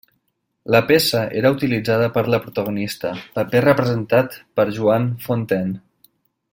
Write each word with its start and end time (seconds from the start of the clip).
La 0.75 0.79
peça 0.91 1.19
era 1.41 1.51
utilitzada 1.55 2.07
per 2.15 2.23
la 2.35 2.39
protagonista, 2.45 3.11
paper 3.37 3.61
representat 3.67 4.41
per 4.61 4.67
Joan 4.79 5.07
Fontaine. 5.27 5.81